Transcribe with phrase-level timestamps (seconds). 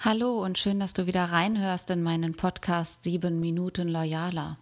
[0.00, 4.56] Hallo und schön, dass du wieder reinhörst in meinen Podcast 7 Minuten Loyaler.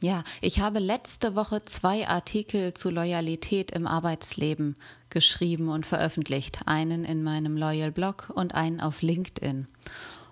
[0.00, 4.76] Ja, ich habe letzte Woche zwei Artikel zu Loyalität im Arbeitsleben
[5.10, 6.60] geschrieben und veröffentlicht.
[6.64, 9.68] Einen in meinem Loyal Blog und einen auf LinkedIn.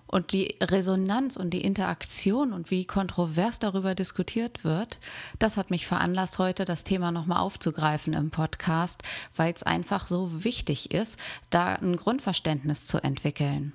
[0.07, 4.99] Und die Resonanz und die Interaktion und wie kontrovers darüber diskutiert wird,
[5.39, 9.03] das hat mich veranlasst, heute das Thema nochmal aufzugreifen im Podcast,
[9.37, 11.19] weil es einfach so wichtig ist,
[11.51, 13.75] da ein Grundverständnis zu entwickeln.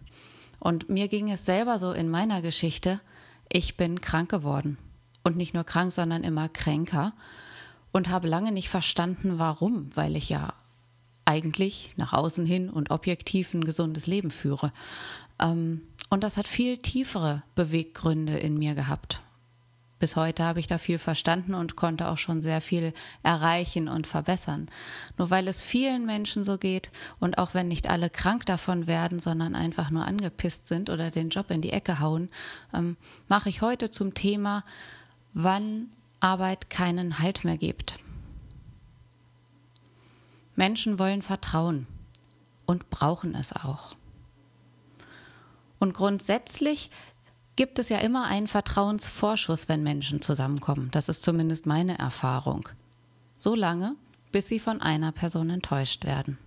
[0.60, 3.00] Und mir ging es selber so in meiner Geschichte,
[3.50, 4.78] ich bin krank geworden.
[5.24, 7.14] Und nicht nur krank, sondern immer kränker.
[7.92, 10.54] Und habe lange nicht verstanden, warum, weil ich ja
[11.26, 14.72] eigentlich nach außen hin und objektiv ein gesundes Leben führe.
[15.40, 19.22] Ähm, und das hat viel tiefere Beweggründe in mir gehabt.
[19.98, 24.08] Bis heute habe ich da viel verstanden und konnte auch schon sehr viel erreichen und
[24.08, 24.68] verbessern.
[25.18, 29.20] Nur weil es vielen Menschen so geht und auch wenn nicht alle krank davon werden,
[29.20, 32.30] sondern einfach nur angepisst sind oder den Job in die Ecke hauen,
[32.74, 32.98] ähm,
[33.30, 34.66] mache ich heute zum Thema,
[35.34, 35.88] wann
[36.20, 37.98] Arbeit keinen Halt mehr gibt.
[40.56, 41.88] Menschen wollen Vertrauen
[42.66, 43.96] und brauchen es auch.
[45.80, 46.90] Und grundsätzlich
[47.56, 50.90] gibt es ja immer einen Vertrauensvorschuss, wenn Menschen zusammenkommen.
[50.92, 52.70] Das ist zumindest meine Erfahrung.
[53.38, 53.96] So lange,
[54.32, 56.38] bis sie von einer Person enttäuscht werden.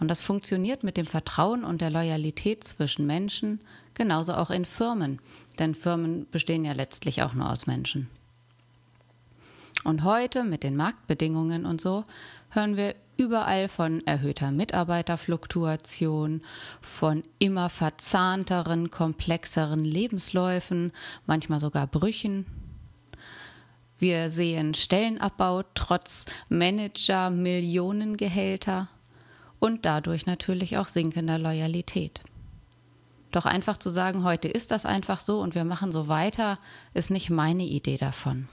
[0.00, 3.60] Und das funktioniert mit dem Vertrauen und der Loyalität zwischen Menschen,
[3.94, 5.20] genauso auch in Firmen,
[5.58, 8.08] denn Firmen bestehen ja letztlich auch nur aus Menschen.
[9.84, 12.04] Und heute mit den Marktbedingungen und so
[12.54, 16.42] hören wir überall von erhöhter Mitarbeiterfluktuation,
[16.80, 20.92] von immer verzahnteren, komplexeren Lebensläufen,
[21.26, 22.46] manchmal sogar Brüchen.
[23.98, 28.88] Wir sehen Stellenabbau trotz Manager, Millionengehälter
[29.60, 32.20] und dadurch natürlich auch sinkender Loyalität.
[33.30, 36.58] Doch einfach zu sagen, heute ist das einfach so und wir machen so weiter,
[36.92, 38.48] ist nicht meine Idee davon.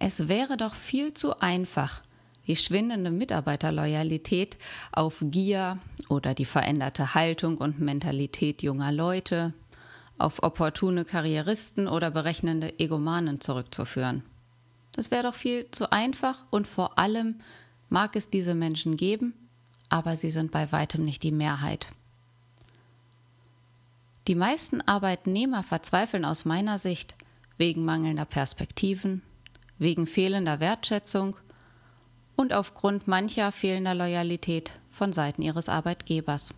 [0.00, 2.02] Es wäre doch viel zu einfach,
[2.48, 4.58] die schwindende Mitarbeiterloyalität
[4.90, 5.78] auf Gier
[6.08, 9.52] oder die veränderte Haltung und Mentalität junger Leute,
[10.16, 14.24] auf opportune Karrieristen oder berechnende Egomanen zurückzuführen.
[14.92, 17.36] Das wäre doch viel zu einfach und vor allem
[17.88, 19.34] mag es diese Menschen geben,
[19.88, 21.88] aber sie sind bei weitem nicht die Mehrheit.
[24.26, 27.14] Die meisten Arbeitnehmer verzweifeln aus meiner Sicht
[27.56, 29.22] wegen mangelnder Perspektiven,
[29.78, 31.36] wegen fehlender Wertschätzung
[32.38, 36.54] und aufgrund mancher fehlender Loyalität von Seiten ihres Arbeitgebers.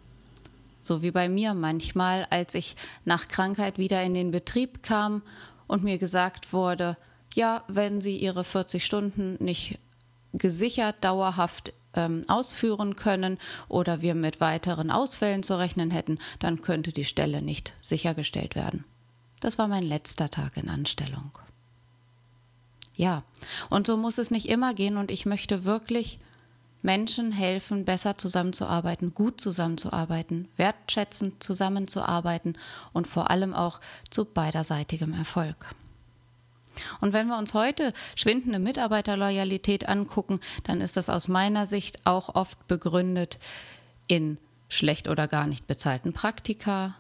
[0.83, 2.77] So wie bei mir manchmal, als ich
[3.07, 5.23] nach Krankheit wieder in den Betrieb kam
[5.67, 6.99] und mir gesagt wurde,
[7.33, 9.79] ja, wenn Sie Ihre 40 Stunden nicht
[10.35, 13.39] gesichert dauerhaft ähm, ausführen können
[13.69, 18.85] oder wir mit weiteren Ausfällen zu rechnen hätten, dann könnte die Stelle nicht sichergestellt werden.
[19.41, 21.31] Das war mein letzter Tag in Anstellung.
[22.95, 23.23] Ja,
[23.71, 26.19] und so muss es nicht immer gehen und ich möchte wirklich
[26.83, 32.57] Menschen helfen, besser zusammenzuarbeiten, gut zusammenzuarbeiten, wertschätzend zusammenzuarbeiten
[32.93, 33.81] und vor allem auch
[34.11, 35.75] zu beiderseitigem Erfolg.
[37.01, 42.35] Und wenn wir uns heute schwindende Mitarbeiterloyalität angucken, dann ist das aus meiner Sicht auch
[42.35, 43.39] oft begründet
[44.07, 46.95] in schlecht oder gar nicht bezahlten Praktika,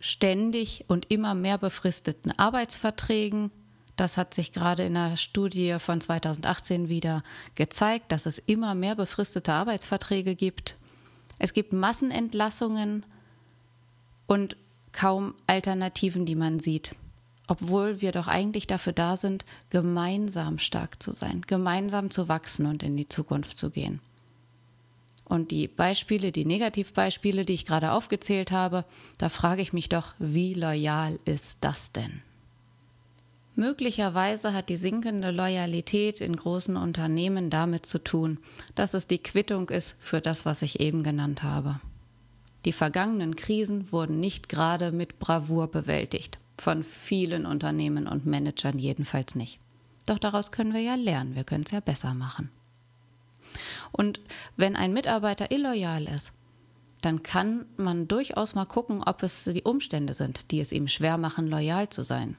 [0.00, 3.50] ständig und immer mehr befristeten Arbeitsverträgen,
[4.00, 7.22] das hat sich gerade in einer Studie von 2018 wieder
[7.54, 10.76] gezeigt, dass es immer mehr befristete Arbeitsverträge gibt.
[11.38, 13.04] Es gibt Massenentlassungen
[14.26, 14.56] und
[14.92, 16.94] kaum Alternativen, die man sieht.
[17.46, 22.82] Obwohl wir doch eigentlich dafür da sind, gemeinsam stark zu sein, gemeinsam zu wachsen und
[22.82, 24.00] in die Zukunft zu gehen.
[25.24, 28.84] Und die Beispiele, die Negativbeispiele, die ich gerade aufgezählt habe,
[29.18, 32.22] da frage ich mich doch, wie loyal ist das denn?
[33.58, 38.38] Möglicherweise hat die sinkende Loyalität in großen Unternehmen damit zu tun,
[38.76, 41.80] dass es die Quittung ist für das, was ich eben genannt habe.
[42.64, 49.34] Die vergangenen Krisen wurden nicht gerade mit Bravour bewältigt, von vielen Unternehmen und Managern jedenfalls
[49.34, 49.58] nicht.
[50.06, 52.50] Doch daraus können wir ja lernen, wir können es ja besser machen.
[53.90, 54.20] Und
[54.56, 56.32] wenn ein Mitarbeiter illoyal ist,
[57.00, 61.18] dann kann man durchaus mal gucken, ob es die Umstände sind, die es ihm schwer
[61.18, 62.36] machen, loyal zu sein.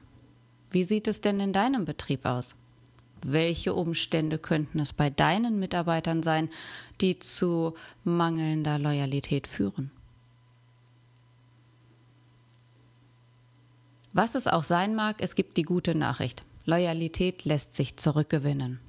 [0.70, 2.56] Wie sieht es denn in deinem Betrieb aus?
[3.22, 6.48] Welche Umstände könnten es bei deinen Mitarbeitern sein,
[7.00, 7.74] die zu
[8.04, 9.90] mangelnder Loyalität führen?
[14.12, 16.44] Was es auch sein mag, es gibt die gute Nachricht.
[16.64, 18.80] Loyalität lässt sich zurückgewinnen.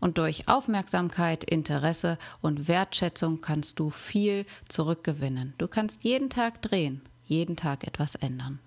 [0.00, 5.54] Und durch Aufmerksamkeit, Interesse und Wertschätzung kannst du viel zurückgewinnen.
[5.58, 8.60] Du kannst jeden Tag drehen, jeden Tag etwas ändern.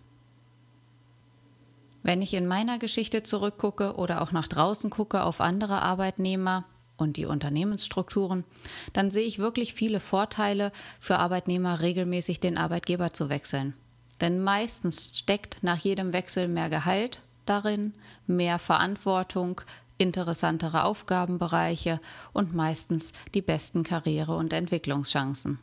[2.03, 6.65] Wenn ich in meiner Geschichte zurückgucke oder auch nach draußen gucke auf andere Arbeitnehmer
[6.97, 8.44] und die Unternehmensstrukturen,
[8.91, 13.73] dann sehe ich wirklich viele Vorteile für Arbeitnehmer, regelmäßig den Arbeitgeber zu wechseln.
[14.19, 17.94] Denn meistens steckt nach jedem Wechsel mehr Gehalt darin,
[18.27, 19.61] mehr Verantwortung,
[19.97, 22.01] interessantere Aufgabenbereiche
[22.33, 25.59] und meistens die besten Karriere- und Entwicklungschancen.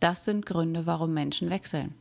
[0.00, 1.94] Das sind Gründe, warum Menschen wechseln.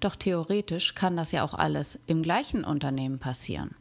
[0.00, 3.74] Doch theoretisch kann das ja auch alles im gleichen Unternehmen passieren.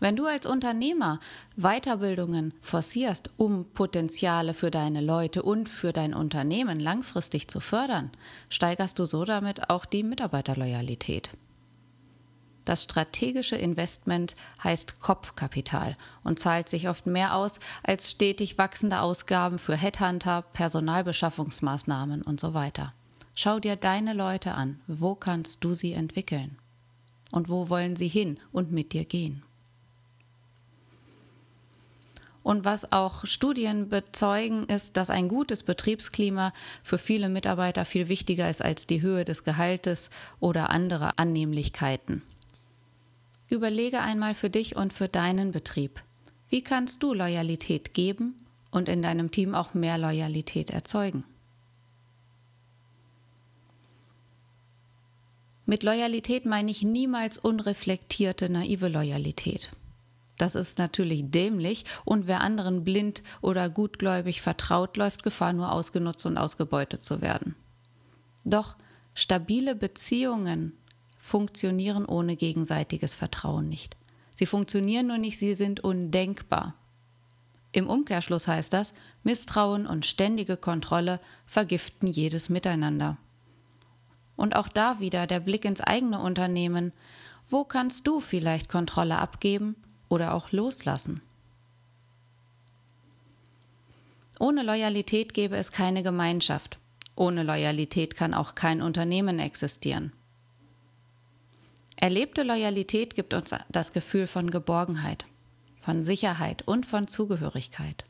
[0.00, 1.20] Wenn du als Unternehmer
[1.56, 8.10] Weiterbildungen forcierst, um Potenziale für deine Leute und für dein Unternehmen langfristig zu fördern,
[8.48, 11.30] steigerst du so damit auch die Mitarbeiterloyalität.
[12.64, 19.58] Das strategische Investment heißt Kopfkapital und zahlt sich oft mehr aus als stetig wachsende Ausgaben
[19.58, 22.94] für Headhunter, Personalbeschaffungsmaßnahmen und so weiter.
[23.34, 24.80] Schau dir deine Leute an.
[24.86, 26.56] Wo kannst du sie entwickeln?
[27.32, 29.42] Und wo wollen sie hin und mit dir gehen?
[32.44, 36.52] Und was auch Studien bezeugen, ist, dass ein gutes Betriebsklima
[36.82, 40.10] für viele Mitarbeiter viel wichtiger ist als die Höhe des Gehaltes
[40.40, 42.22] oder andere Annehmlichkeiten.
[43.48, 46.02] Überlege einmal für dich und für deinen Betrieb.
[46.50, 48.36] Wie kannst du Loyalität geben
[48.70, 51.24] und in deinem Team auch mehr Loyalität erzeugen?
[55.66, 59.72] Mit Loyalität meine ich niemals unreflektierte, naive Loyalität.
[60.36, 66.26] Das ist natürlich dämlich und wer anderen blind oder gutgläubig vertraut, läuft Gefahr, nur ausgenutzt
[66.26, 67.54] und ausgebeutet zu werden.
[68.44, 68.76] Doch
[69.14, 70.72] stabile Beziehungen
[71.18, 73.96] funktionieren ohne gegenseitiges Vertrauen nicht.
[74.36, 76.74] Sie funktionieren nur nicht, sie sind undenkbar.
[77.72, 83.16] Im Umkehrschluss heißt das, Misstrauen und ständige Kontrolle vergiften jedes Miteinander.
[84.36, 86.92] Und auch da wieder der Blick ins eigene Unternehmen.
[87.48, 89.76] Wo kannst du vielleicht Kontrolle abgeben
[90.08, 91.20] oder auch loslassen?
[94.40, 96.78] Ohne Loyalität gäbe es keine Gemeinschaft.
[97.16, 100.12] Ohne Loyalität kann auch kein Unternehmen existieren.
[101.96, 105.26] Erlebte Loyalität gibt uns das Gefühl von Geborgenheit,
[105.80, 108.04] von Sicherheit und von Zugehörigkeit.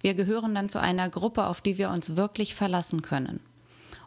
[0.00, 3.40] Wir gehören dann zu einer Gruppe, auf die wir uns wirklich verlassen können.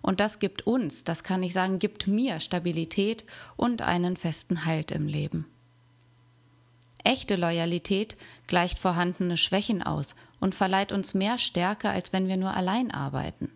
[0.06, 3.26] Und das gibt uns, das kann ich sagen, gibt mir Stabilität
[3.56, 5.48] und einen festen Halt im Leben.
[7.04, 8.16] Echte Loyalität
[8.46, 13.50] gleicht vorhandene Schwächen aus und verleiht uns mehr Stärke, als wenn wir nur allein arbeiten.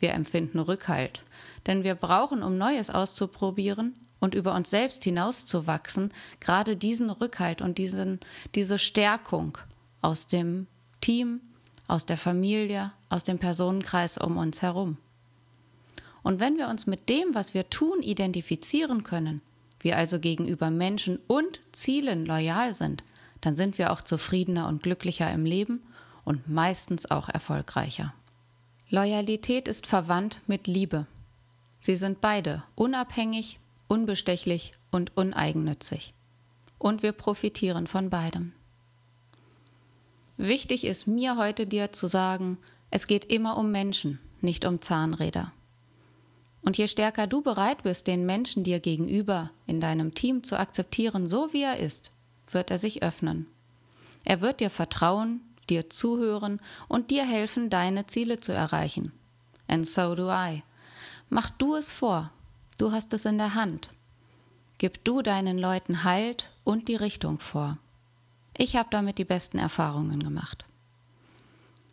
[0.00, 1.22] Wir empfinden Rückhalt,
[1.68, 7.78] denn wir brauchen, um Neues auszuprobieren, und über uns selbst hinauszuwachsen, gerade diesen Rückhalt und
[7.78, 8.18] diesen,
[8.56, 9.56] diese Stärkung
[10.02, 10.66] aus dem
[11.00, 11.40] Team,
[11.86, 14.98] aus der Familie, aus dem Personenkreis um uns herum.
[16.22, 19.40] Und wenn wir uns mit dem, was wir tun, identifizieren können,
[19.80, 23.02] wir also gegenüber Menschen und Zielen loyal sind,
[23.40, 25.82] dann sind wir auch zufriedener und glücklicher im Leben
[26.24, 28.12] und meistens auch erfolgreicher.
[28.90, 31.06] Loyalität ist verwandt mit Liebe.
[31.80, 33.58] Sie sind beide unabhängig,
[33.88, 36.12] unbestechlich und uneigennützig.
[36.78, 38.52] Und wir profitieren von beidem.
[40.36, 42.58] Wichtig ist mir heute dir zu sagen,
[42.90, 45.52] es geht immer um Menschen, nicht um Zahnräder.
[46.62, 51.26] Und je stärker du bereit bist, den Menschen dir gegenüber in deinem Team zu akzeptieren,
[51.26, 52.12] so wie er ist,
[52.50, 53.46] wird er sich öffnen.
[54.24, 59.12] Er wird dir vertrauen, dir zuhören und dir helfen, deine Ziele zu erreichen.
[59.68, 60.62] And so do I.
[61.30, 62.30] Mach du es vor,
[62.80, 63.90] Du hast es in der Hand.
[64.78, 67.76] Gib du deinen Leuten Halt und die Richtung vor.
[68.56, 70.64] Ich habe damit die besten Erfahrungen gemacht.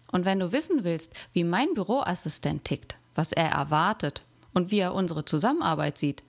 [0.10, 4.24] Und wenn du wissen willst, wie mein Büroassistent tickt, was er erwartet
[4.58, 6.24] und wie er unsere Zusammenarbeit sieht,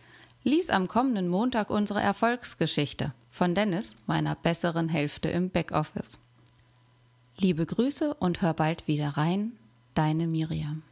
[0.44, 6.18] lies am kommenden Montag unsere Erfolgsgeschichte von Dennis, meiner besseren Hälfte im Backoffice.
[7.38, 9.52] Liebe Grüße und hör bald wieder rein,
[9.94, 10.82] deine Miriam.